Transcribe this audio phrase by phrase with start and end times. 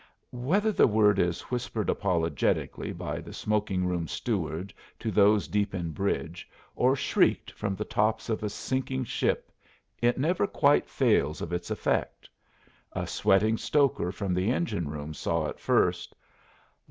[0.31, 5.91] Whether the word is whispered apologetically by the smoking room steward to those deep in
[5.91, 9.51] bridge, or shrieked from the tops of a sinking ship
[10.01, 12.27] it never quite fails of its effect.
[12.93, 16.15] A sweating stoker from the engine room saw it first.